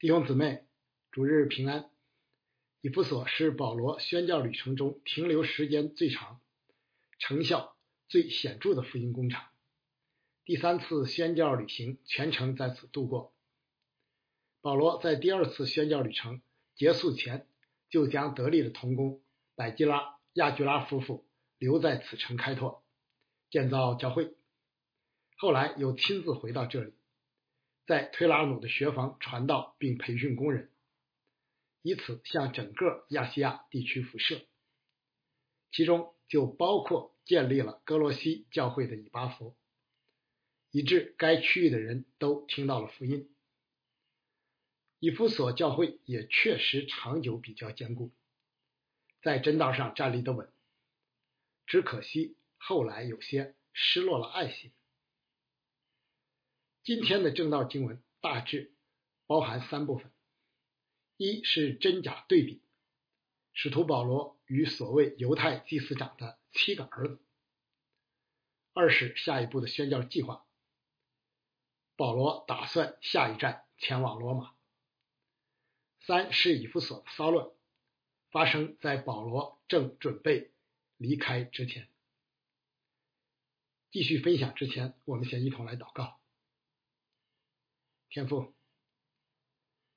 [0.00, 0.64] 弟兄姊妹，
[1.10, 1.90] 主日平安。
[2.80, 6.40] 以弗所是保罗宣教旅程中停留时间最长、
[7.18, 7.76] 成效
[8.08, 9.50] 最显著的福音工厂。
[10.46, 13.34] 第三次宣教旅行全程在此度过。
[14.62, 16.40] 保罗在第二次宣教旅程
[16.74, 17.46] 结束前，
[17.90, 19.20] 就将得力的同工
[19.54, 21.26] 百基拉、亚居拉夫妇
[21.58, 22.82] 留在此城开拓、
[23.50, 24.34] 建造教会。
[25.36, 26.94] 后来又亲自回到这里。
[27.90, 30.70] 在推拉努的学房传道并培训工人，
[31.82, 34.46] 以此向整个亚细亚地区辐射，
[35.72, 39.56] 其中就包括建立了哥罗西教会的以巴弗，
[40.70, 43.28] 以致该区域的人都听到了福音。
[45.00, 48.12] 以弗所教会也确实长久比较坚固，
[49.20, 50.48] 在真道上站立得稳，
[51.66, 54.70] 只可惜后来有些失落了爱心。
[56.82, 58.74] 今天的正道经文大致
[59.26, 60.10] 包含三部分：
[61.18, 62.62] 一是真假对比，
[63.52, 67.22] 使徒保罗与所谓犹太祭司长的七个儿子；
[68.72, 70.46] 二是下一步的宣教计划，
[71.96, 74.56] 保罗打算下一站前往罗马；
[76.00, 77.50] 三是以弗所的骚乱，
[78.30, 80.50] 发生在保罗正准备
[80.96, 81.88] 离开之前。
[83.90, 86.19] 继续分享之前，我们先一同来祷告。
[88.10, 88.52] 天父，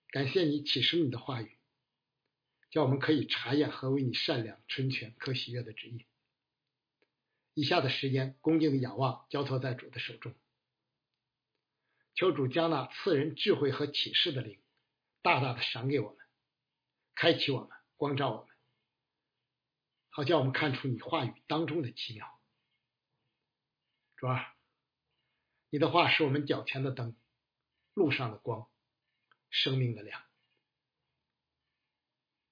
[0.10, 1.58] 感谢你启示你的话语，
[2.70, 6.06] 叫我们可以查验何为你善良、纯全、可喜悦的旨意。
[7.56, 10.36] 以下的时间，恭敬的仰望，交托在主的手中。
[12.14, 14.62] 求主将那赐人智慧和启示的灵，
[15.24, 16.18] 大大的赏给我们，
[17.16, 18.56] 开启我们，光照我们，
[20.10, 22.40] 好叫我们看出你话语当中的奇妙。
[24.18, 24.56] 主啊，
[25.72, 27.16] 你的话是我们脚前的灯。
[27.94, 28.70] 路上的光，
[29.50, 30.24] 生命的亮。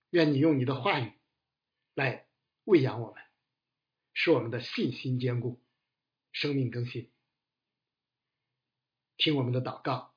[0.09, 1.13] 愿你用你的话语
[1.93, 2.27] 来
[2.63, 3.23] 喂养我们，
[4.13, 5.61] 使我们的信心坚固，
[6.31, 7.09] 生命更新。
[9.17, 10.13] 听我们的祷告，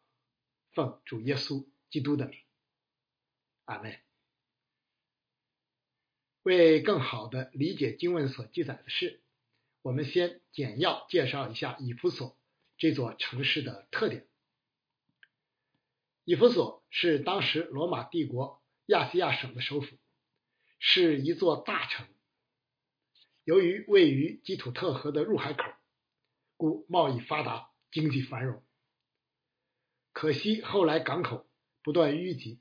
[0.73, 2.41] 奉主耶稣基督的名，
[3.67, 4.01] 阿门。
[6.43, 9.23] 为更好的理解经文所记载的事，
[9.81, 12.37] 我们先简要介绍一下以弗所
[12.77, 14.29] 这座城市的特点。
[16.25, 19.99] 以弗所是当时罗马帝国亚细亚省的首府，
[20.79, 22.07] 是一座大城。
[23.45, 25.65] 由于位于基土特河的入海口，
[26.57, 28.65] 故贸易发达，经济繁荣。
[30.13, 31.47] 可惜后来港口
[31.83, 32.59] 不断淤积，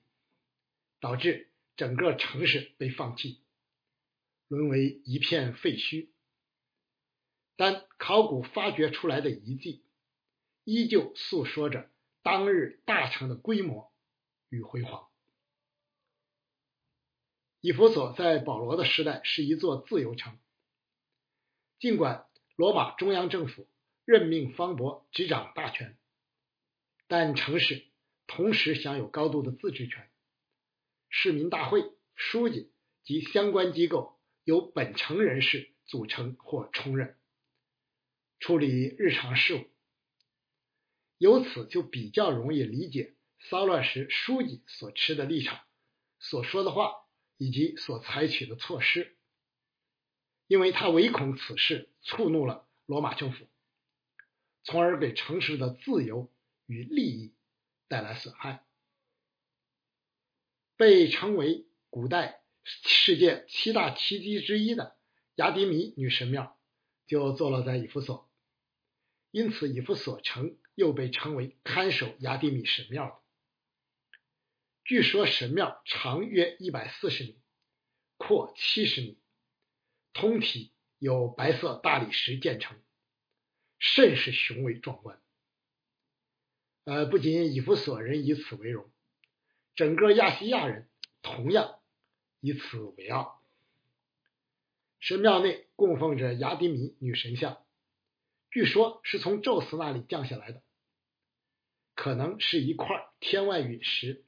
[0.99, 3.41] 导致整个城市被放弃，
[4.49, 6.09] 沦为一片废墟。
[7.55, 9.85] 但考古发掘出来的遗迹，
[10.65, 11.89] 依旧诉说着。
[12.23, 13.93] 当日大城的规模
[14.49, 15.09] 与辉煌。
[17.59, 20.39] 以弗所在保罗的时代是一座自由城，
[21.79, 22.25] 尽管
[22.55, 23.69] 罗马中央政府
[24.05, 25.97] 任命方伯执掌大权，
[27.07, 27.85] 但城市
[28.27, 30.09] 同时享有高度的自治权。
[31.09, 31.83] 市民大会、
[32.15, 32.71] 书记
[33.03, 37.17] 及相关机构由本城人士组成或充任，
[38.39, 39.72] 处理日常事务。
[41.23, 45.61] 由此就比较容易理解骚乱时书记所持的立场、
[46.19, 47.05] 所说的话
[47.37, 49.15] 以及所采取的措施，
[50.47, 53.47] 因为他唯恐此事触怒了罗马政府，
[54.65, 56.29] 从而给城市的自由
[56.65, 57.33] 与利益
[57.87, 58.65] 带来损害。
[60.75, 64.97] 被称为古代世界七大奇迹之一的
[65.35, 66.59] 雅典米女神庙
[67.07, 68.29] 就坐落在以弗所，
[69.31, 70.57] 因此以弗所城。
[70.75, 73.19] 又被称为看守雅典米神庙的。
[74.83, 77.39] 据说神庙长约一百四十米，
[78.17, 79.17] 阔七十米，
[80.11, 82.77] 通体由白色大理石建成，
[83.79, 85.21] 甚是雄伟壮观。
[86.83, 88.91] 呃，不仅以弗所人以此为荣，
[89.75, 90.89] 整个亚细亚人
[91.21, 91.79] 同样
[92.41, 93.41] 以此为傲。
[94.99, 97.62] 神庙内供奉着雅典米女神像。
[98.53, 100.61] 据说是从宙斯那里降下来的，
[101.95, 102.87] 可能是一块
[103.19, 104.23] 天外陨石，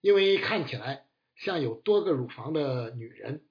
[0.00, 1.06] 因为看起来
[1.36, 3.46] 像有多个乳房的女人，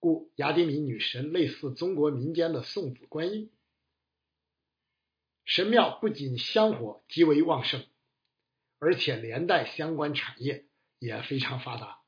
[0.00, 3.52] 故雅典米女神类似中国民间的送子观音。
[5.44, 7.86] 神庙不仅香火极为旺盛，
[8.80, 10.66] 而且连带相关产业
[10.98, 12.00] 也非常发达。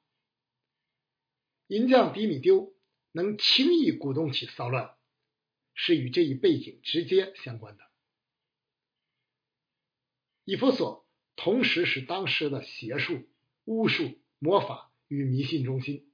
[1.69, 2.75] 银匠迪米丢
[3.13, 4.94] 能轻易鼓动起骚乱。
[5.75, 7.85] 是与这一背景直接相关的。
[10.45, 11.07] 以弗所
[11.37, 13.27] 同时是当时的邪术、
[13.65, 16.11] 巫术、魔法与迷信中心，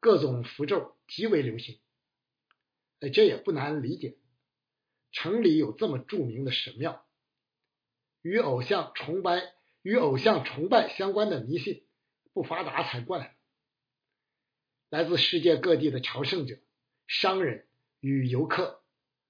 [0.00, 1.78] 各种符咒极为流行。
[3.00, 4.16] 哎，这也不难理解，
[5.12, 7.06] 城里有这么著名的神庙，
[8.22, 11.86] 与偶像崇拜与偶像崇拜相关的迷信
[12.32, 13.36] 不发达才怪。
[14.90, 16.58] 来自世界各地的朝圣者、
[17.06, 17.66] 商人
[18.06, 18.82] 与游客，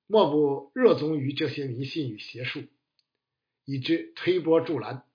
[0.09, 2.65] 莫不热衷于这些迷信与邪术，
[3.65, 5.07] 以致推波助澜，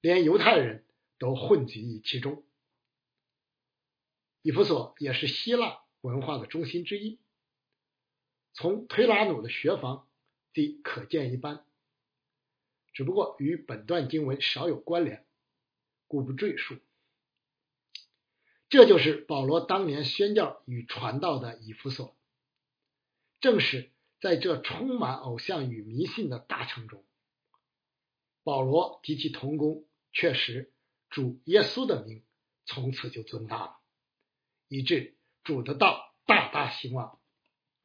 [0.00, 0.84] 连犹太人
[1.16, 2.44] 都混迹其中。
[4.42, 7.20] 以弗所也是希腊文化的中心之一。
[8.52, 10.08] 从推拉努的学房
[10.52, 11.64] 即可见一斑，
[12.92, 15.24] 只不过与本段经文少有关联，
[16.08, 16.78] 故不赘述。
[18.68, 22.16] 这就是保罗当年宣教与传道的以弗所。
[23.42, 27.04] 正是在这充满偶像与迷信的大城中，
[28.42, 30.72] 保罗及其同工确实
[31.10, 32.24] 主耶稣的名
[32.64, 33.80] 从此就尊大了，
[34.68, 37.18] 以致主的道大大兴旺。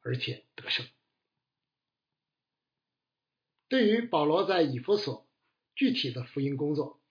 [0.00, 0.86] 而且得胜。
[3.68, 5.28] 对于保罗在以弗所
[5.74, 7.02] 具体的福音工作，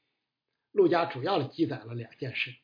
[0.72, 2.56] 路加主要的记载了两件事。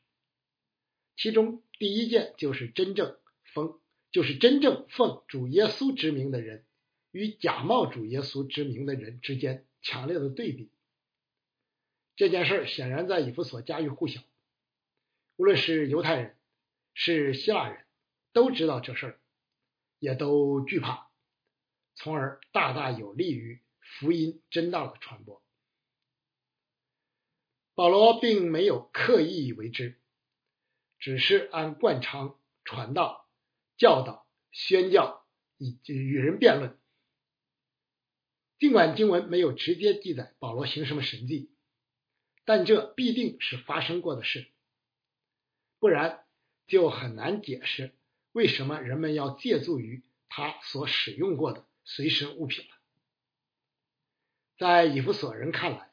[1.14, 3.16] 其中第一件就是真正
[3.52, 3.80] 奉，
[4.14, 6.64] 就是真正奉主耶稣之名的人
[7.10, 10.70] 与假冒主耶稣之名的人之间强烈的对比。
[12.14, 14.20] 这件事显然在以弗所家喻户晓，
[15.34, 16.36] 无论是犹太人
[16.92, 17.84] 是希腊人，
[18.32, 19.20] 都知道这事儿。
[19.98, 21.10] 也都惧怕，
[21.96, 25.42] 从而大大有利于福音真道的传播。
[27.74, 29.98] 保罗并没有刻意为之，
[31.00, 33.23] 只是按惯常传道、
[33.76, 35.26] 教导、宣教
[35.58, 36.78] 以及与人辩论。
[38.58, 41.50] 尽管经文没有直接记载保罗行什么神迹，
[42.44, 44.46] 但这必定是发生过的事，
[45.78, 46.24] 不然
[46.66, 47.94] 就很难解释。
[48.32, 52.74] 为什么人们要借助于他所使用过的随身物品了？
[54.56, 55.92] 在以弗所人看来，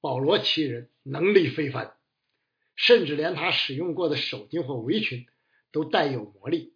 [0.00, 1.96] 保罗其人能力非凡，
[2.76, 5.26] 甚至连他使用过的手巾或围裙
[5.72, 6.74] 都带有魔力，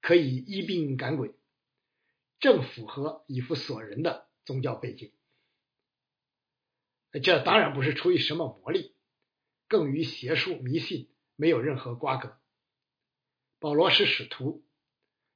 [0.00, 1.34] 可以医病赶鬼，
[2.40, 5.12] 正符合以弗所人的宗教背景。
[7.22, 8.94] 这当然不是出于什么魔力，
[9.66, 12.38] 更与邪术迷信没有任何瓜葛。
[13.58, 14.64] 保罗是使徒，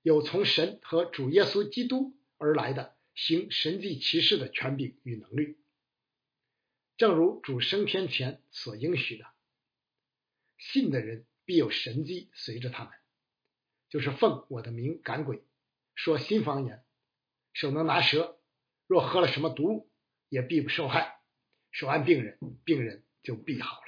[0.03, 5.57] 有从神和主耶稣基督而来的行神迹奇事的权柄与能力，
[6.97, 9.27] 正如主升天前所应许的，
[10.57, 12.93] 信的人必有神迹随着他们，
[13.93, 15.45] 就是奉我的名赶鬼，
[15.95, 16.83] 说新方言，
[17.53, 18.41] 手能拿蛇，
[18.87, 19.93] 若喝了什么毒物，
[20.31, 21.21] 也必不受害，
[21.73, 23.87] 手按病人，病人就必好了。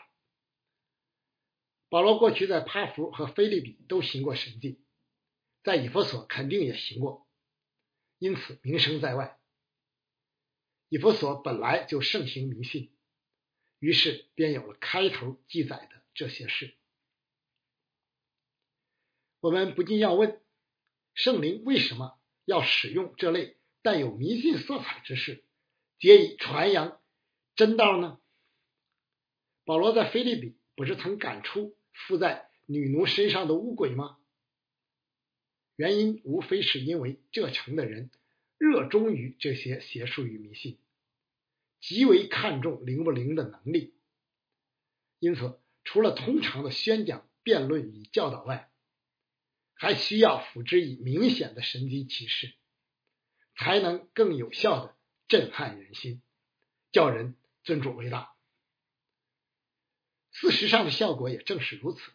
[1.88, 4.78] 保罗过去在帕福和菲利比都行过神迹，
[5.62, 7.26] 在以弗所肯定也行过，
[8.18, 9.40] 因此名声在外。
[10.90, 12.94] 以弗所本来就盛行迷信，
[13.78, 16.74] 于是便有了开头记载的这些事。
[19.44, 20.40] 我们不禁要问：
[21.12, 25.44] 圣灵为什么要使用这类带有迷信色彩之事，
[25.98, 26.98] 皆以传扬
[27.54, 28.18] 真道呢？
[29.66, 31.76] 保罗在菲利比不是曾赶出？
[31.92, 34.16] 附在女奴身上的巫鬼吗？
[35.76, 38.10] 原因无非是因为这城的人
[38.56, 40.78] 热衷于这些邪术与迷信，
[41.82, 43.92] 极为看重灵不灵的能力，
[45.18, 48.70] 因此除了通常的宣讲、辩论与教导外，
[49.74, 52.54] 还需要辅之以明显的神迹启示，
[53.56, 54.96] 才能更有效的
[55.28, 56.22] 震撼人心，
[56.92, 58.34] 叫人尊主为大。
[60.30, 62.12] 事实上的效果也正是如此。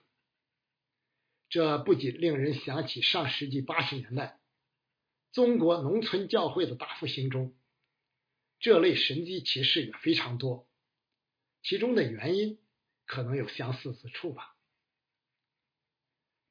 [1.47, 4.39] 这不仅令人想起上世纪八十年代
[5.31, 7.55] 中国农村教会的大复兴中，
[8.59, 10.67] 这类神迹奇事也非常多。
[11.63, 12.59] 其中的原因
[13.05, 14.55] 可能有相似之处吧。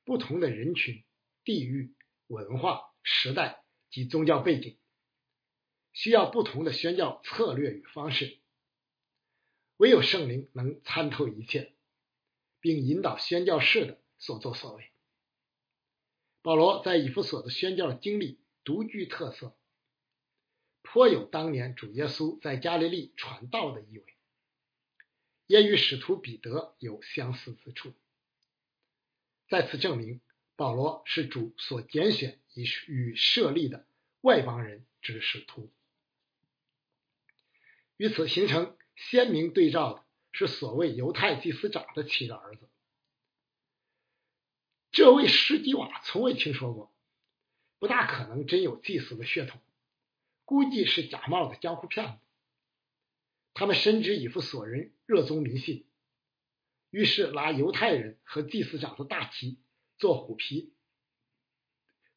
[0.08, 1.04] 不同的人群、
[1.44, 1.94] 地域、
[2.28, 4.78] 文化、时代及宗教背景，
[5.92, 8.38] 需要不同的宣教策略与方式。
[9.76, 11.74] 唯有圣灵能参透一切，
[12.58, 14.90] 并引导宣教士的所作所为。
[16.40, 19.54] 保罗在以弗所的宣教经历独具特色，
[20.80, 24.06] 颇有当年主耶稣在加利利传道的意味，
[25.46, 27.92] 也与使徒彼得有相似之处。
[29.48, 30.20] 再次证明，
[30.56, 33.86] 保罗是主所拣选以与设立的
[34.20, 35.72] 外邦人之使徒。
[37.96, 42.68] 与此形成鲜明对照的是所谓犹太祭司长的七个儿子。
[44.92, 46.92] 这位施基瓦从未听说过，
[47.78, 49.60] 不大可能真有祭司的血统，
[50.44, 52.18] 估计是假冒的江湖骗子。
[53.54, 55.87] 他们深知以弗所人热衷迷信，
[56.90, 59.60] 于是拿犹太人和祭司长的大旗
[59.98, 60.74] 做虎皮，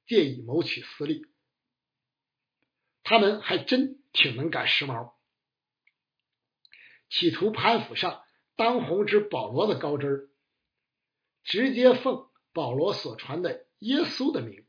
[0.05, 1.25] 借以谋取私利。
[3.03, 5.13] 他们还真挺能赶时髦，
[7.09, 8.23] 企图攀附上
[8.55, 10.29] 当红之保罗的高枝儿，
[11.43, 14.65] 直接奉保罗所传的耶稣的名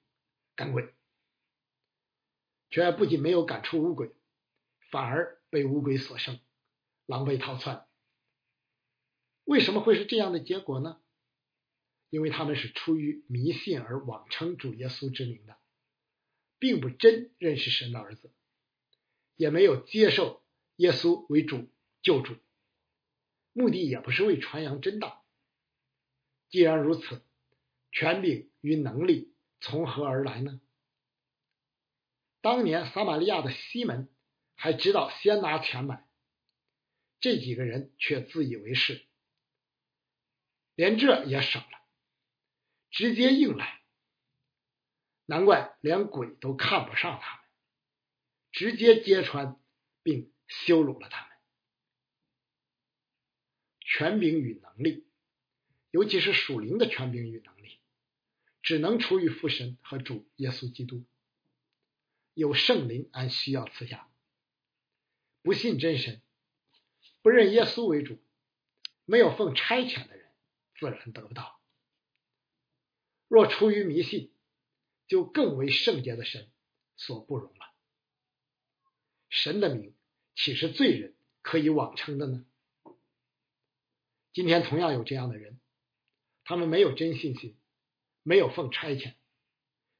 [0.56, 0.94] 赶鬼，
[2.70, 4.12] 却不仅没有赶出乌鬼，
[4.90, 6.40] 反而被乌鬼所胜，
[7.06, 7.86] 狼狈逃窜。
[9.44, 11.00] 为什么会是这样的结果呢？
[12.10, 15.56] 因为他们是出于迷信而妄称主耶稣之名的。
[16.62, 18.30] 并不真认识神的儿子，
[19.34, 20.44] 也没有接受
[20.76, 21.68] 耶稣为主
[22.02, 22.36] 救主，
[23.52, 25.26] 目的也不是为传扬真道。
[26.50, 27.20] 既然如此，
[27.90, 30.60] 权柄与能力从何而来呢？
[32.40, 34.08] 当年撒玛利亚的西门
[34.54, 36.08] 还知道先拿钱买，
[37.18, 39.04] 这几个人却自以为是，
[40.74, 41.78] 连这也省了，
[42.90, 43.80] 直接硬来。
[45.26, 47.44] 难怪连鬼都看不上他们，
[48.50, 49.60] 直接揭穿
[50.02, 51.30] 并羞辱了他们。
[53.80, 55.06] 权柄与能力，
[55.90, 57.78] 尤其是属灵的权柄与能力，
[58.62, 61.04] 只能出于父神和主耶稣基督。
[62.34, 64.08] 有圣灵按需要赐下。
[65.42, 66.22] 不信真神，
[67.20, 68.18] 不认耶稣为主，
[69.04, 70.21] 没有奉差遣的人，
[70.82, 71.60] 自然得不到。
[73.28, 74.32] 若出于迷信，
[75.06, 76.50] 就更为圣洁的神
[76.96, 77.72] 所不容了。
[79.28, 79.94] 神的名
[80.34, 82.44] 岂是罪人可以妄称的呢？
[84.32, 85.60] 今天同样有这样的人，
[86.42, 87.56] 他们没有真信心，
[88.24, 89.14] 没有奉差遣，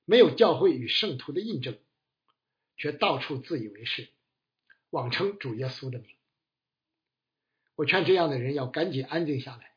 [0.04, 1.78] 没有教会与圣徒的印证，
[2.76, 4.08] 却到处自以为是，
[4.90, 6.16] 妄称主耶稣的名。
[7.76, 9.71] 我劝这样的人要赶紧安静下来，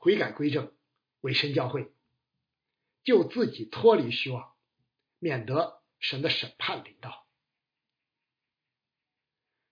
[0.00, 0.74] 悔改归正，
[1.20, 1.92] 委身教会，
[3.04, 4.50] 救自己脱离虚妄。
[5.22, 7.26] 免得神的审判临到。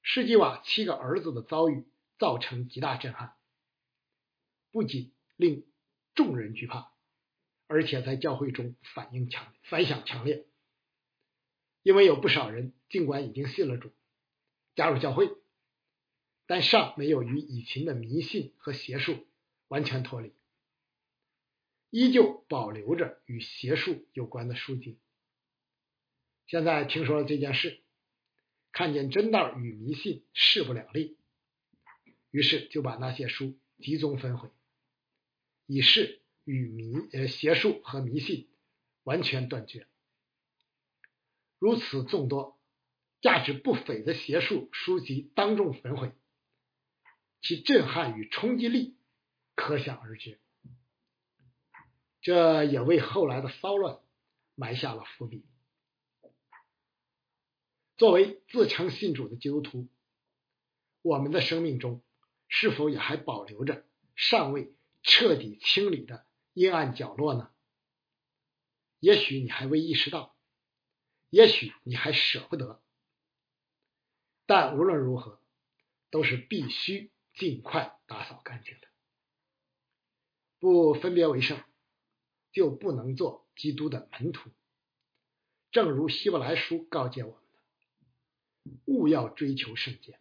[0.03, 3.35] 施基瓦七个儿子的遭遇造成极大震撼，
[4.71, 5.67] 不仅令
[6.15, 6.93] 众人惧怕，
[7.67, 10.47] 而且在教会中反应强反响强烈。
[11.83, 13.95] 因为有不少人尽管已经信了主，
[14.75, 15.31] 加入教会，
[16.45, 19.27] 但尚没有与以前的迷信和邪术
[19.69, 20.33] 完全脱离，
[21.91, 24.99] 依旧保留着与邪术有关的书籍。
[26.47, 27.81] 现在听说了这件事，
[28.73, 31.17] 看见真道与迷信势不两立，
[32.31, 34.51] 于是就把那些书集中焚毁，
[35.67, 38.49] 以示与迷呃邪术和迷信
[39.05, 39.87] 完全断绝。
[41.59, 42.59] 如此众多
[43.21, 46.13] 价值不菲的邪术书籍当众焚毁，
[47.43, 48.97] 其震撼与冲击力
[49.59, 50.41] 可想而知。
[52.21, 53.99] 这也为后来的骚乱
[54.55, 55.45] 埋下了伏笔。
[57.97, 59.89] 作为自称信主的基督徒，
[61.03, 62.05] 我们的生命中
[62.47, 63.85] 是否也还保留着
[64.15, 64.73] 尚未
[65.03, 67.53] 彻底清理的阴暗角落呢？
[69.01, 70.37] 也许你还未意识到，
[71.31, 72.81] 也许你还舍不得，
[74.47, 75.43] 但无论如何，
[76.11, 78.88] 都是必须尽快打扫干净的。
[80.59, 81.63] 不分别为圣，
[82.53, 84.51] 就不能做基督的门徒。
[85.71, 87.49] 正如希伯来书告诫我们的。
[88.87, 90.19] 勿要追求圣洁，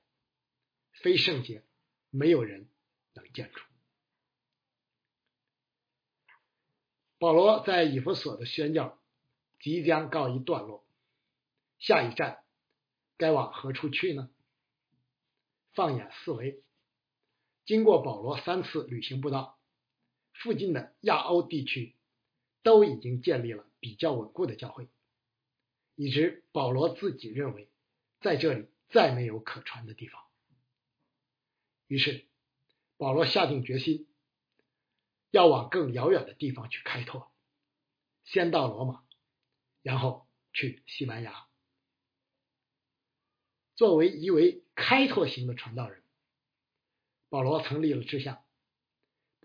[0.91, 1.63] 非圣洁，
[2.09, 2.69] 没有人
[3.13, 3.61] 能见主。
[7.17, 9.01] 保罗在以弗所的宣教
[9.59, 10.85] 即将告一段落，
[11.79, 12.43] 下一站
[13.17, 14.29] 该往何处去呢？
[15.73, 16.63] 放眼四围，
[17.65, 19.56] 经过保罗三次旅行步道，
[20.41, 21.95] 附近的亚欧地区
[22.63, 24.87] 都已经建立了比较稳固的教会，
[25.95, 27.69] 以致保罗自己认为。
[28.19, 30.23] 在这里再没有可传的地方，
[31.85, 32.25] 于是
[32.97, 34.07] 保罗下定决心
[35.29, 37.31] 要往更遥远的地方去开拓，
[38.25, 39.03] 先到罗马，
[39.83, 41.47] 然后去西班牙。
[43.75, 46.01] 作为一位开拓型的传道人，
[47.29, 48.43] 保罗曾立了志向，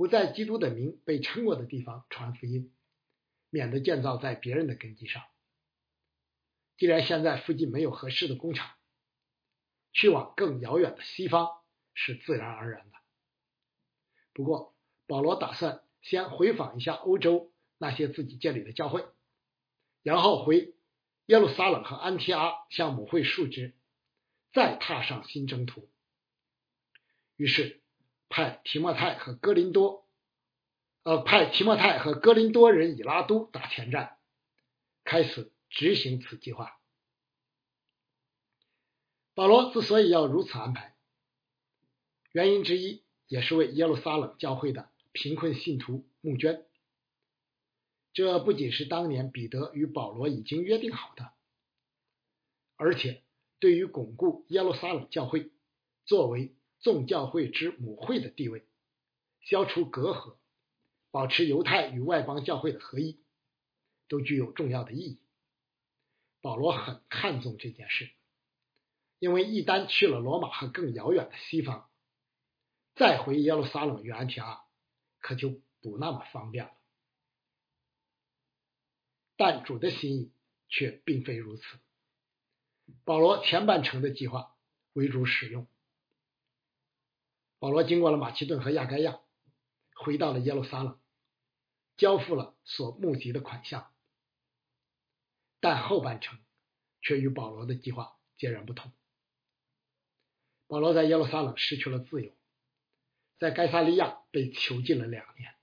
[0.03, 2.75] 不在基督的名被称过的地方传福音，
[3.51, 5.23] 免得建造在别人的根基上。
[6.77, 8.75] 既然现在附近没有合适的工厂，
[9.93, 11.51] 去往更遥远的西方
[11.95, 12.97] 是自然而然的。
[14.33, 14.75] 不过，
[15.07, 19.07] 保罗打算先回访一下欧洲那些自己建立的教会，
[20.03, 20.75] 然后回
[21.27, 23.77] 耶路撒冷和安提阿向母会述职，
[24.53, 25.89] 再踏上新征途。
[27.37, 27.82] 于是，
[28.33, 30.07] 派提莫泰和哥林多，
[31.03, 34.17] 呃，派提莫泰和哥林多人以拉都打前站，
[35.05, 36.81] 开始执行此计划。
[39.35, 40.97] 保罗之所以要如此安排，
[42.33, 46.65] 原因之一也是为耶路撒冷教会的贫困信徒募捐。
[48.15, 51.33] 这不仅是当年彼得与保罗已经约定好的，
[52.77, 53.23] 而且
[53.59, 55.51] 对于巩固耶路撒冷教会
[56.07, 58.67] 作为众教会之母会的地位，
[59.41, 60.37] 消除隔阂，
[61.11, 63.23] 保持犹太与外邦教会的合一，
[64.09, 65.21] 都具有重要的意义。
[66.41, 68.11] 保罗很看重这件事。
[69.21, 71.89] 因为一旦去了罗马和更遥远的西方，
[72.97, 74.65] 再回耶路撒冷与安提阿，
[75.21, 76.73] 可就不那么方便了。
[79.37, 80.33] 但主的心意
[80.69, 81.63] 却并非如此。
[83.05, 84.57] 保罗前半程的计划
[84.93, 85.69] 为主使用。
[87.63, 89.21] 保罗经过了马其顿和亚该亚，
[89.95, 90.99] 回到了耶路撒冷，
[91.97, 93.95] 交付了所募集的款项。
[95.61, 96.41] 但后半程
[97.03, 98.91] 却与保罗的计划截然不同。
[100.67, 102.37] 保罗在耶路撒冷失去了自由，
[103.39, 105.55] 在该萨利亚被囚禁了两年，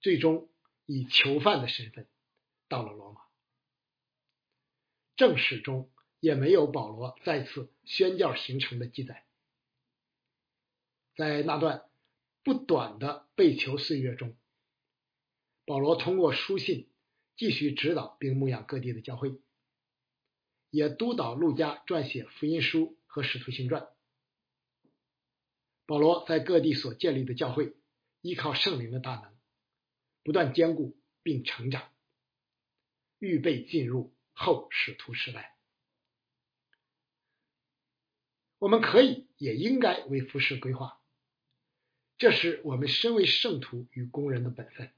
[0.00, 0.50] 最终
[0.86, 2.08] 以囚犯的身份
[2.66, 3.20] 到了罗马。
[5.14, 5.88] 正史中
[6.18, 9.23] 也没有保罗再次宣教行程的记载。
[11.16, 11.84] 在那段
[12.42, 14.36] 不短的被囚岁月中，
[15.64, 16.88] 保罗通过书信
[17.36, 19.40] 继续指导并牧养各地的教会，
[20.70, 22.98] 也督导路加撰写福音书。
[23.06, 23.86] 和使徒行传，
[25.86, 27.76] 保罗在各地所建立的教会，
[28.22, 29.32] 依靠圣灵的大能，
[30.24, 31.92] 不断坚固并成长，
[33.20, 35.56] 预备进入后使徒时代。
[38.58, 41.00] 我们可以也应该为服饰规划，
[42.16, 44.92] 这是我们身为圣徒与工人的本分。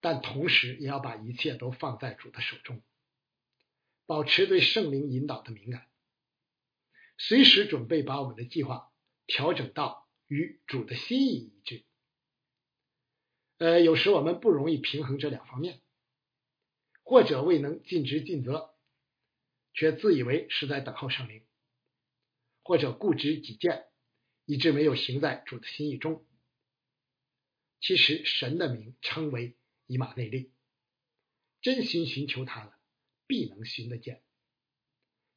[0.00, 2.80] 但同时也要把一切都放在主的手中，
[4.06, 5.86] 保持对圣灵引导的敏感。
[7.18, 8.90] 随时准备把我们的计划
[9.26, 11.84] 调整到与主的心意一致。
[13.58, 15.82] 呃，有时我们不容易平衡这两方面，
[17.02, 18.74] 或者未能尽职尽责，
[19.74, 21.44] 却自以为是在等候圣灵，
[22.62, 23.84] 或者固执己见，
[24.50, 26.26] 以致没有行在主的心意中。
[27.80, 29.54] 其实神的名称为
[29.86, 30.50] 以马内利，
[31.62, 32.76] 真心寻求他的，
[33.28, 34.24] 必能寻得见，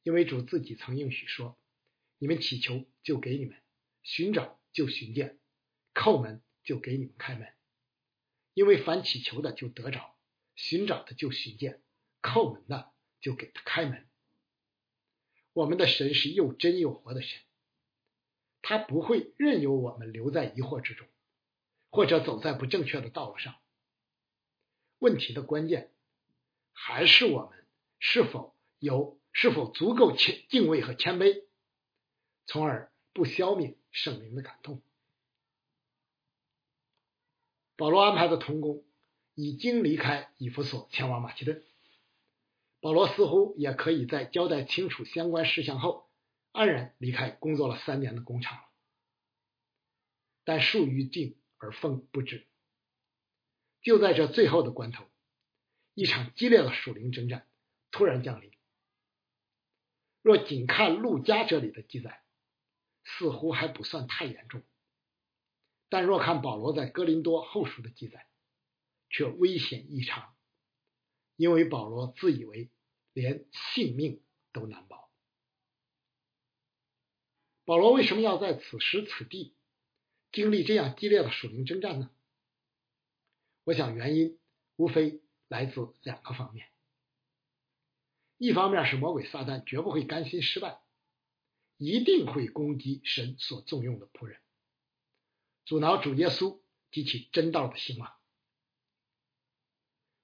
[0.02, 1.56] 因为主自己曾应许说。
[2.18, 3.56] 你们祈求就给你们，
[4.02, 5.38] 寻找就寻见，
[5.94, 7.46] 叩门就给你们开门。
[8.52, 10.16] 因为凡祈求的就得着，
[10.56, 11.80] 寻找的就寻见，
[12.20, 14.08] 叩门的就给他开门。
[15.52, 17.40] 我们的神是又真又活的神，
[18.66, 21.06] 他不会任由我们留在疑惑之中，
[21.90, 23.54] 或者走在不正确的道路上。
[24.98, 25.92] 问题的关键
[26.72, 27.66] 还是我们
[27.98, 31.44] 是否有是否足够谦敬畏和谦卑。
[32.46, 34.82] 从而不消灭圣灵的感动。
[37.76, 38.82] 保罗安排的童工
[39.34, 41.62] 已经离开以弗所，前往马其顿。
[42.80, 46.03] 保罗似乎也可以在交代清楚相关事项后，
[46.54, 48.68] 安然离开工作了三年的工厂了。
[50.44, 52.46] 但树欲静而风不止，
[53.82, 55.10] 就在这最后的关头，
[55.94, 57.48] 一场激烈的属灵征战
[57.90, 58.52] 突然降临。
[60.22, 62.22] 若仅看陆家这里的记载，
[63.02, 64.62] 似乎还不算太严重，
[65.88, 68.28] 但若看保罗在哥林多后书的记载，
[69.10, 70.36] 却危险异常，
[71.34, 72.70] 因为保罗自以为
[73.12, 75.03] 连性命都难保。
[77.64, 79.54] 保罗为什么要在此时此地
[80.32, 82.10] 经历这样激烈的属灵征战呢？
[83.64, 84.38] 我想原因
[84.76, 86.68] 无非来自两个方面，
[88.36, 90.80] 一方面是魔鬼撒旦绝不会甘心失败。
[91.76, 94.38] 一定会攻击神所重用的仆人，
[95.64, 96.60] 阻挠主耶稣
[96.92, 98.14] 及其真道的兴旺。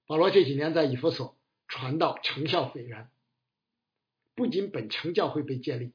[0.05, 3.11] 保罗这几年在以弗所传道成效斐然，
[4.33, 5.91] 不仅本城教会被建立，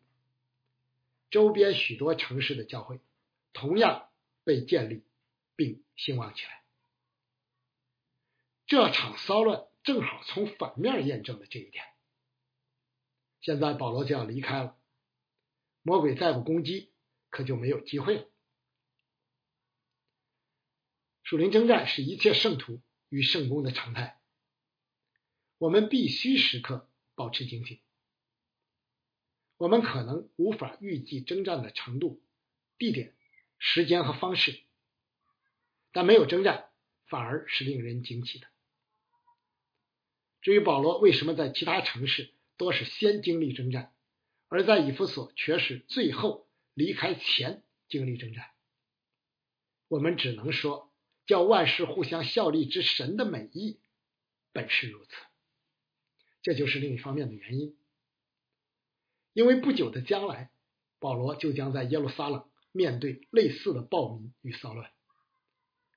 [1.37, 2.99] 周边许多城市的教会
[3.53, 4.09] 同样
[4.43, 5.05] 被建立
[5.55, 6.65] 并兴旺起来。
[8.65, 11.85] 这场骚乱正好从反面验证了这一点。
[13.43, 14.79] 现在保罗就要离开了。
[15.83, 16.91] 魔鬼再不攻击，
[17.29, 18.27] 可就没有机会了。
[21.23, 24.19] 属灵征战是一切圣徒与圣公的常态，
[25.59, 27.79] 我们必须时刻保持警醒。
[29.57, 32.23] 我们可能无法预计征战的程度、
[32.79, 33.15] 地点、
[33.59, 34.61] 时间和方式，
[35.93, 36.69] 但没有征战
[37.07, 38.47] 反而是令人惊奇的。
[40.43, 43.93] 至于保罗为什么在其他城市多是先经历征战，
[44.49, 48.51] 而在以弗所却是最后离开前经历征战，
[49.89, 50.93] 我们只能说，
[51.25, 53.81] 叫万事互相效力之神的美意
[54.53, 55.11] 本是如此。
[56.43, 57.77] 这就是另一方面的原因。
[59.37, 60.51] 因为不久的将来，
[60.99, 64.91] 保罗就将在耶路撒冷面对类似的暴民与骚乱，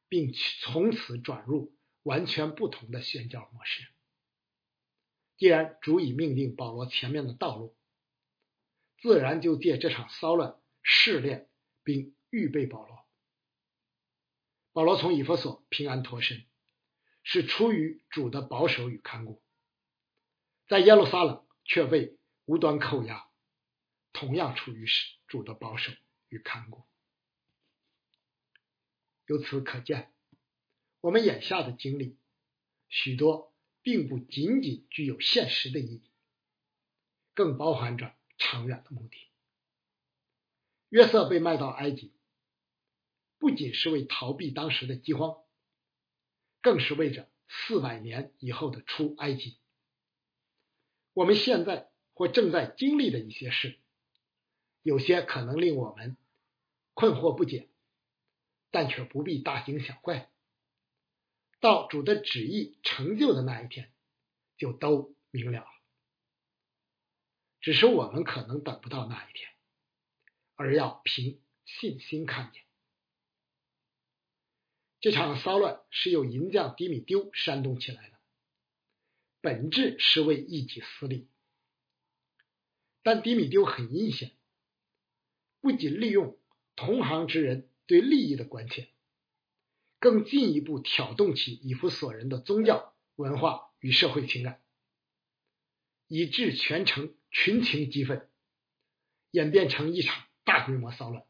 [0.09, 1.73] 并从此转入
[2.03, 3.87] 完全不同的宣教模式。
[5.37, 7.77] 既然主已命定保罗前面的道路，
[8.97, 11.47] 自然就借这场骚乱试炼
[11.85, 13.05] 并预备保罗。
[14.73, 16.43] 保罗从以弗所平安脱身，
[17.23, 19.41] 是出于主的保守与看顾；
[20.67, 23.28] 在耶路撒冷却被无端扣押。
[24.19, 25.93] 同样处于是主的保守
[26.27, 26.83] 与看顾。
[29.27, 30.11] 由此可见，
[30.99, 32.17] 我们眼下的经历
[32.89, 36.11] 许多并不仅仅具有现实的意义，
[37.33, 39.17] 更包含着长远的目的。
[40.89, 42.11] 约瑟被卖到埃及，
[43.37, 45.37] 不仅是为逃避当时的饥荒，
[46.61, 49.57] 更是为着四百年以后的出埃及。
[51.13, 53.79] 我们现在或正在经历的一些事。
[54.81, 56.17] 有些可能令我们
[56.93, 57.69] 困惑不解，
[58.71, 60.29] 但却不必大惊小怪。
[61.59, 63.91] 到主的旨意成就的那一天，
[64.57, 65.67] 就都明了了。
[67.61, 69.51] 只是我们可能等不到那一天，
[70.55, 72.63] 而要凭信心看见。
[75.01, 78.17] 这场骚乱是由银匠迪米丢煽动起来的，
[79.41, 81.27] 本质是为一己私利，
[83.03, 84.31] 但迪米丢很阴险。
[85.61, 86.37] 不仅利用
[86.75, 88.89] 同行之人对利益的关切，
[89.99, 94.61] 更进一步挑动起以弗所人的宗教文化与社会情感，
[96.07, 98.29] 以致全城群情激愤，
[99.31, 101.25] 演变成一场大规模骚乱，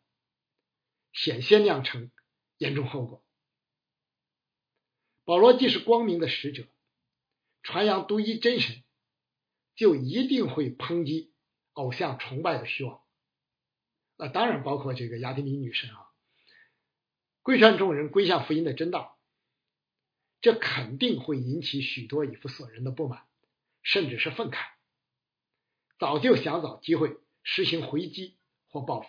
[1.11, 2.11] 险些酿成
[2.57, 3.23] 严重后果。
[5.25, 6.67] 保罗既是光明的使者，
[7.63, 8.83] 传扬独一真神，
[9.75, 11.33] 就一定会抨击
[11.73, 13.01] 偶像崇拜的虚妄。
[14.21, 16.11] 那当然包括这个雅典米女神啊，
[17.41, 19.17] 规劝众人归向福音的真道，
[20.41, 23.25] 这肯定会引起许多以弗所人的不满，
[23.81, 24.57] 甚至是愤慨，
[25.99, 29.07] 早就想找机会实行回击或报复，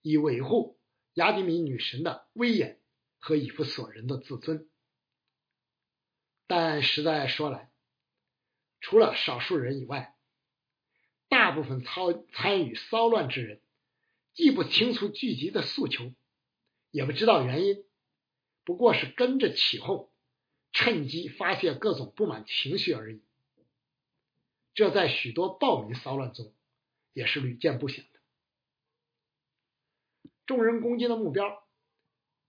[0.00, 0.78] 以维护
[1.14, 2.80] 雅典米女神的威严
[3.18, 4.70] 和以弗所人的自尊。
[6.46, 7.72] 但实在说来，
[8.80, 10.16] 除了少数人以外，
[11.28, 13.60] 大部分操参与骚乱之人。
[14.34, 16.12] 既不清楚聚集的诉求，
[16.90, 17.84] 也不知道原因，
[18.64, 20.10] 不过是跟着起哄，
[20.72, 23.22] 趁机发泄各种不满情绪而已。
[24.74, 26.54] 这在许多暴民骚乱中
[27.12, 28.20] 也是屡见不鲜的。
[30.46, 31.68] 众人攻击的目标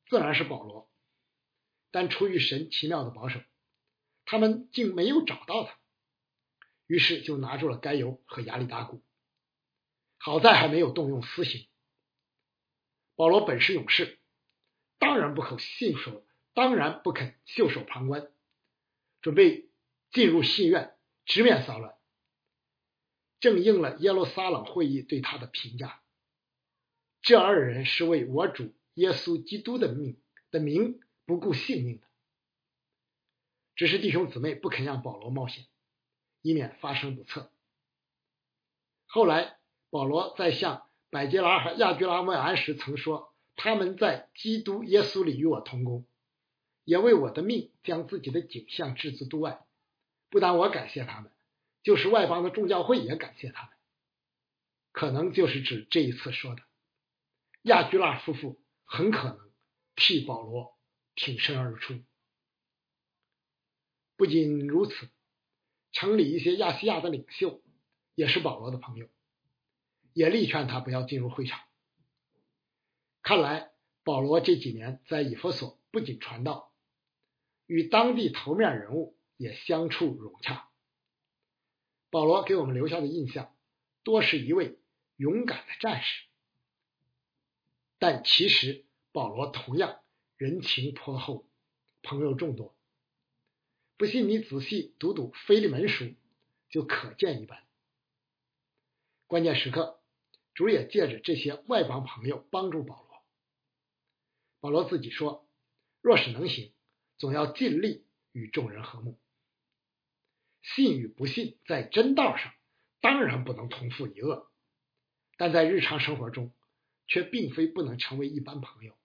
[0.07, 0.89] 自然是保罗，
[1.91, 3.41] 但出于神奇妙的保守，
[4.23, 5.77] 他们竟没有找到他，
[6.87, 9.03] 于是就拿住了该犹和亚里达古。
[10.17, 11.67] 好在还没有动用私刑。
[13.15, 14.17] 保罗本是勇士，
[14.97, 18.31] 当然不可信守，当然不肯袖手旁观，
[19.21, 19.69] 准备
[20.11, 21.95] 进入戏院直面骚乱，
[23.39, 26.01] 正应了耶路撒冷会议对他的评价：
[27.21, 32.07] 这二人是为我主耶稣基督的命的名不顾性命的。
[33.75, 35.65] 只是弟兄姊妹不肯让保罗冒险，
[36.41, 37.51] 以免发生不测。
[39.05, 39.59] 后来
[39.91, 40.89] 保罗在向。
[41.13, 46.07] 百基拉和亚居拉问安时曾说：“他们在基督耶稣里与我同工，
[46.83, 49.63] 也为我的命将自己的景象置之度外。
[50.31, 51.31] 不但我感谢他们，
[51.83, 53.71] 就是外邦的众教会也感谢他们。
[54.91, 56.63] 可能就是指这一次说的
[57.61, 59.51] 亚居拉夫妇很可能
[59.95, 60.75] 替保罗
[61.13, 61.93] 挺身而出。
[64.17, 65.09] 不仅如此，
[65.91, 67.61] 城里一些亚细亚的领袖
[68.15, 69.07] 也是保罗的朋友。”
[70.13, 71.59] 也力劝他不要进入会场。
[73.21, 73.71] 看来
[74.03, 76.73] 保罗这几年在以弗所不仅传道，
[77.65, 80.69] 与当地头面人物也相处融洽。
[82.09, 83.55] 保罗给我们留下的印象，
[84.03, 84.79] 多是一位
[85.15, 86.25] 勇敢的战士。
[87.97, 90.01] 但其实保罗同样
[90.35, 91.47] 人情颇厚，
[92.01, 92.75] 朋友众多。
[93.95, 96.05] 不信你仔细读读《腓利门书》，
[96.69, 97.63] 就可见一斑。
[99.27, 100.02] 关键时刻，
[100.53, 103.23] 主也借着这些外邦朋友帮助保罗。
[104.59, 105.49] 保罗自己说
[106.01, 106.73] ：“若是能行，
[107.17, 109.19] 总要尽力与众人和睦。”
[110.61, 112.53] 信与不信，在真道上
[113.01, 114.47] 当然不能同父一轭，
[115.37, 116.53] 但在日常生活中，
[117.07, 118.95] 却并非不能成为一般朋友。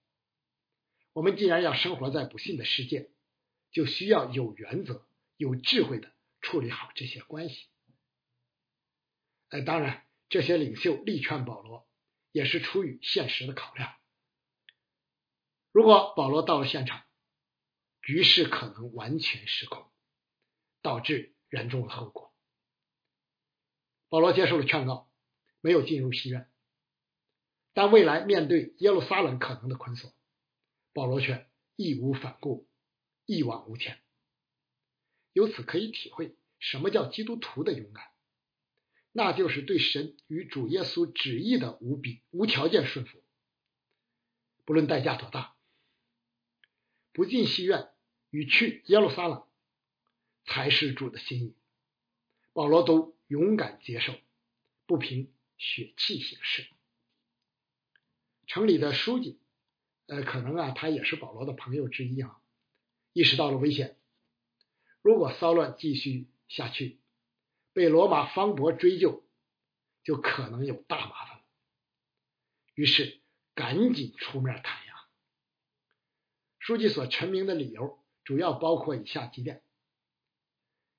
[1.13, 3.11] 我们既然要生活在不信的世界，
[3.73, 5.05] 就需要有原则、
[5.37, 7.67] 有智慧的处理好这些关系。
[9.49, 11.89] 哎，当然，这些领袖力劝保罗，
[12.33, 13.95] 也是出于现实的考量。
[15.73, 17.05] 如果保罗到了现场，
[18.03, 19.91] 局势可能完全失控，
[20.83, 22.35] 导致严重的后果。
[24.09, 25.11] 保罗接受了劝告，
[25.61, 26.51] 没有进入戏院，
[27.73, 30.13] 但未来面对耶路撒冷可能的捆锁，
[30.93, 32.67] 保罗却义无反顾。
[33.31, 34.01] 一往无前，
[35.35, 38.11] 由此可以体会什么叫基督徒的勇敢，
[39.19, 43.21] 那就是对神与主耶稣旨意的无比无条件顺服，
[44.65, 45.57] 不论代价多大。
[47.13, 47.89] 不进戏院
[48.31, 49.45] 与去耶路撒冷
[50.45, 51.57] 才是主的心意，
[52.53, 54.15] 保罗都勇敢接受，
[54.87, 56.69] 不凭血气行事。
[58.47, 59.41] 城里的书记，
[60.07, 62.41] 呃，可能啊，他也是保罗的朋友之一啊。
[63.13, 63.97] 意识到了危险，
[65.03, 67.01] 如果骚乱继续下去，
[67.79, 69.25] 被罗马方伯追究，
[70.03, 71.45] 就可能有大麻烦了。
[72.75, 73.21] 于是
[73.55, 74.95] 赶紧出面弹压。
[76.59, 79.63] 书记所陈明的理由主要包括以下几点：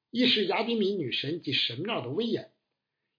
[0.09, 2.53] 一是雅典米女神及神庙的威严，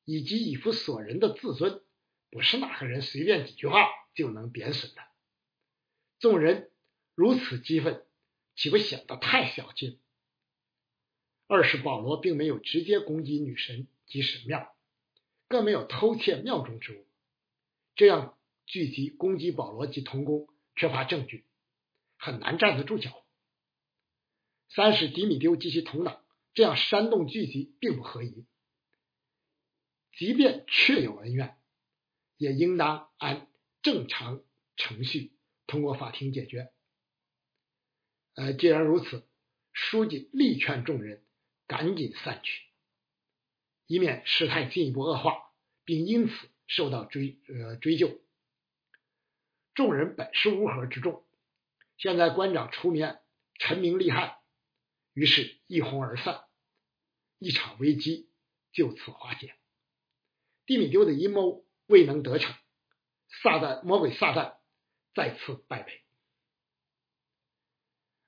[0.07, 1.83] 以及以弗所人的自尊，
[2.31, 5.03] 不是哪个人随便几句话就能贬损的。
[6.19, 6.71] 众人
[7.15, 8.07] 如此激愤。
[8.57, 9.97] 岂不显得太小气了？
[11.51, 14.73] 二是保罗并没有直接攻击女神及神庙，
[15.49, 17.05] 更没有偷窃庙中之物，
[17.97, 21.45] 这样聚集攻击保罗及同工，缺乏证据，
[22.17, 23.27] 很难站得住脚。
[24.69, 28.47] 三是迪米丢及其同党这样煽动聚集，并不合宜。
[30.17, 31.57] 即便确有恩怨，
[32.37, 33.49] 也应当按
[33.83, 34.45] 正常
[34.77, 35.33] 程序
[35.67, 36.71] 通过法庭解决。
[38.35, 39.27] 呃，既然如此，
[39.73, 41.25] 书记力劝众人
[41.71, 42.65] 赶紧散去，
[43.87, 45.53] 以免事态进一步恶化，
[45.85, 48.21] 并因此受到追呃追究。
[49.73, 51.25] 众人本是乌合之众，
[51.97, 53.21] 现在官长出面
[53.55, 54.41] 陈明利害，
[55.15, 56.43] 于是一哄而散，
[57.39, 58.29] 一场危机
[58.73, 59.55] 就此化解。
[60.67, 62.53] 蒂米丢的阴谋未能得逞，
[63.45, 64.57] 撒旦魔鬼撒旦
[65.15, 66.03] 再次败北。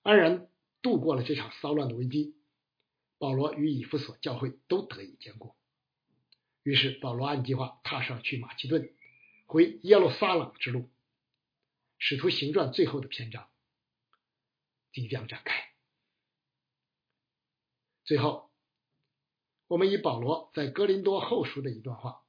[0.02, 0.48] 安然
[0.80, 2.36] 度过了这场骚乱的危机，
[3.22, 5.54] 保罗与以弗所教会都得以坚固。
[6.64, 8.92] 于是保罗按计划踏上去马其顿、
[9.46, 10.90] 回耶路撒冷之路。
[12.00, 13.48] 使徒行传最后的篇章
[14.90, 15.70] 即将展开。
[18.02, 18.50] 最后，
[19.68, 22.24] 我们以保罗在哥林多后书的一段话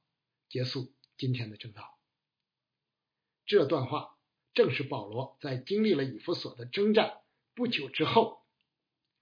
[0.48, 1.98] 结束今天的正道。
[3.46, 4.16] 这段话
[4.52, 7.20] 正是保罗在经历了以弗所的征战。
[7.56, 8.44] 不久之后，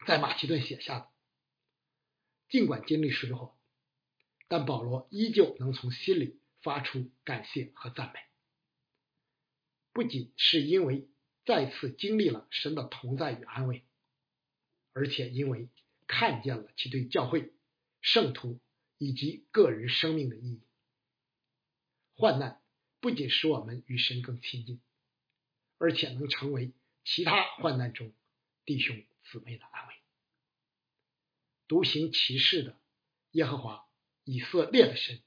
[0.06, 1.11] 在马其顿写下的。
[2.52, 3.56] 尽管经历水火，
[4.46, 8.20] 但保罗依旧能从心里发出感谢和赞美。
[9.94, 11.08] 不仅是因为
[11.46, 13.86] 再次经历了神的同在与安慰，
[14.92, 15.70] 而且因为
[16.06, 17.54] 看见了其对教会、
[18.02, 18.60] 圣徒
[18.98, 20.60] 以及个人生命的意义。
[22.14, 22.60] 患难
[23.00, 24.78] 不仅使我们与神更亲近，
[25.78, 28.12] 而且能成为其他患难中。
[28.66, 29.94] 弟兄姊妹的安慰，
[31.72, 32.78] 独行其事的
[33.30, 33.88] 耶和华
[34.24, 35.22] 以色列的神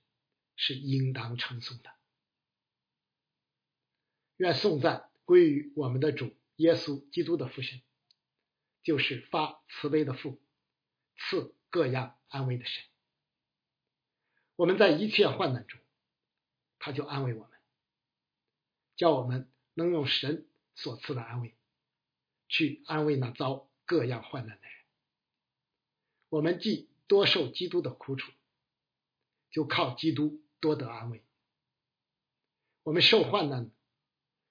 [0.56, 1.90] 是应当称颂的。
[4.38, 7.82] 愿颂赞归于我们的主耶稣基督的父神，
[8.84, 10.40] 就是发慈悲的父，
[11.18, 12.84] 赐各样安慰的神。
[14.56, 15.80] 我们在一切患难中，
[16.78, 17.60] 他就安慰我们，
[18.96, 21.56] 叫我们能用神所赐的安慰。
[22.48, 24.85] 去安慰那遭各样患难的人。
[26.36, 28.30] 我们既多受基督的苦楚，
[29.52, 31.24] 就靠基督多得安慰。
[32.84, 33.71] 我们受患难，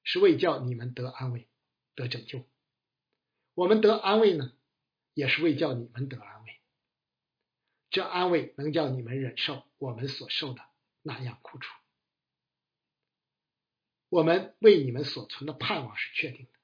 [0.03, 1.47] 是为叫你们得安慰、
[1.94, 2.38] 得拯救；
[3.53, 4.57] 我们得安慰呢，
[5.12, 6.59] 也是为叫你们得安慰。
[7.90, 10.62] 这安慰能叫你们忍受我们所受的
[11.03, 11.70] 那样苦楚。
[14.09, 16.59] 我们为你们所存的盼望是确定的，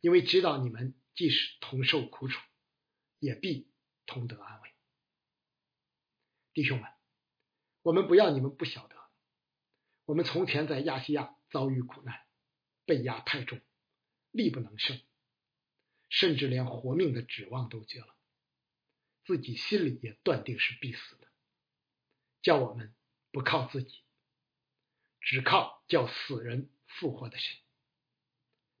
[0.00, 2.40] 因为知道你们即使同受苦楚，
[3.20, 3.69] 也必
[4.10, 4.74] 同得安慰。
[6.52, 6.90] 弟兄们，
[7.82, 8.96] 我们不要你们不晓得，
[10.04, 12.26] 我们从前在亚细亚遭遇苦难，
[12.84, 13.60] 被压太重，
[14.32, 15.00] 力不能胜，
[16.08, 18.16] 甚至连活命的指望都绝了，
[19.24, 21.28] 自己心里也断定是必死的，
[22.42, 22.92] 叫我们
[23.30, 24.02] 不靠自己，
[25.20, 27.58] 只靠叫死人复活的神。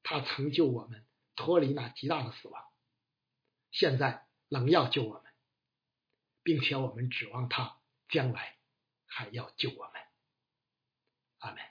[0.02, 2.64] 他曾救我们脱离那极大的死亡，
[3.70, 5.32] 现在能要救我们。
[6.42, 8.58] 并且我们指望他将来
[9.06, 10.02] 还要救我们，
[11.38, 11.62] 阿门。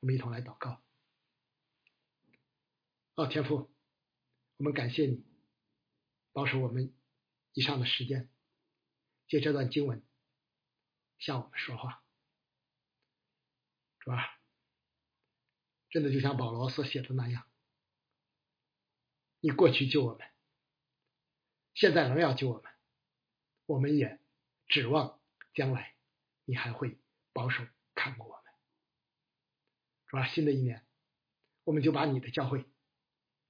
[0.00, 0.82] 我们一同来祷告。
[3.14, 3.70] 哦，天父，
[4.56, 5.24] 我们感谢你
[6.32, 6.92] 保守我们
[7.52, 8.28] 以上的时间，
[9.28, 10.04] 借这段经文
[11.18, 12.02] 向我们说话。
[14.00, 14.36] 主啊，
[15.90, 17.48] 真的就像保罗所写的那样，
[19.40, 20.28] 你过去救我们，
[21.78, 22.72] 现在仍要救我们。
[23.66, 24.18] 我们也
[24.66, 25.20] 指望
[25.54, 25.94] 将来
[26.44, 26.98] 你还会
[27.32, 27.64] 保守
[27.94, 28.44] 看顾我们，
[30.08, 30.26] 是吧？
[30.26, 30.84] 新的一年，
[31.62, 32.64] 我们就把你的教会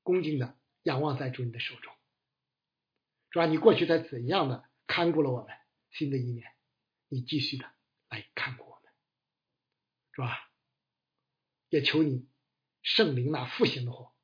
[0.02, 1.90] 恭敬的仰望在主你的手中，
[3.30, 3.46] 是吧？
[3.46, 5.56] 你过去在怎样的看顾了我们，
[5.92, 6.52] 新的一年，
[7.08, 7.64] 你继续的
[8.10, 8.92] 来看顾我们，
[10.12, 10.50] 是吧？
[11.70, 12.28] 也求你
[12.82, 14.14] 圣灵那复兴的火，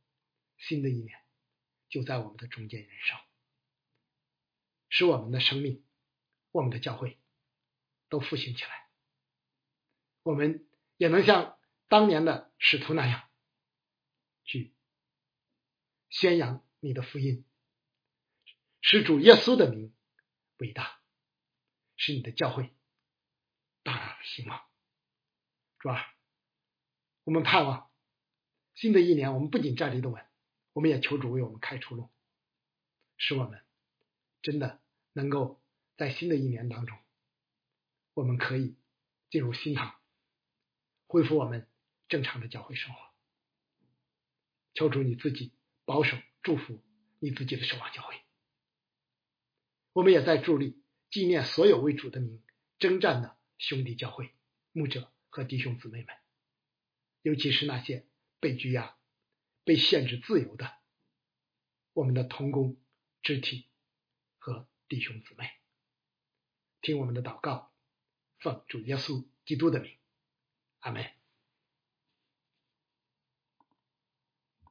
[0.59, 1.19] 新的一年
[1.89, 3.24] 就在我们的中间燃烧。
[4.97, 5.85] 使我们的生命、
[6.53, 7.19] 我们的教会
[8.09, 8.89] 都复兴起来，
[10.23, 13.29] 我们也能像当年的使徒那样，
[14.45, 14.73] 去
[16.11, 17.45] 宣扬你的福音，
[18.83, 19.93] 使主耶稣的名
[20.59, 21.01] 伟大，
[21.97, 22.73] 使你的教会
[23.83, 24.65] 大大的兴旺，
[25.81, 26.15] 是吧？
[27.25, 27.91] 我们盼望
[28.77, 30.25] 新的一年，我们不仅站立的稳，
[30.73, 32.13] 我们也求主为我们开出路，
[33.17, 33.61] 使我们
[34.41, 34.84] 真的。
[35.15, 35.63] 能够
[35.97, 36.99] 在新的一年当中，
[38.15, 38.75] 我们可以
[39.31, 39.95] 进入新堂，
[41.07, 41.69] 恢复我们
[42.09, 43.01] 正常的教会生活。
[44.75, 45.53] 求主你自己
[45.85, 46.83] 保守祝福
[47.21, 48.21] 你自己的守望教会。
[49.93, 52.43] 我们也在助力纪念所有为主的名
[52.81, 54.35] 征战的兄弟教会、
[54.73, 56.17] 牧者和弟兄姊妹们，
[57.23, 58.05] 尤其是那些
[58.41, 58.97] 被拘押、
[59.63, 60.77] 被限制自由的
[61.93, 62.77] 我们的同工
[63.23, 63.69] 肢体
[64.39, 64.69] 和。
[64.87, 65.51] 弟兄姊妹，
[66.83, 67.73] 听我们的祷告，
[68.39, 69.97] 奉主耶稣基督的名，
[70.81, 71.24] 阿门。